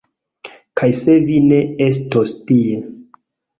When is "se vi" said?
1.01-1.37